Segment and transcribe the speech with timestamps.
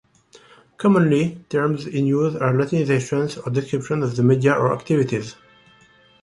[0.77, 5.35] Commonly terms in use are Latinisations or of descriptions of the media or activities.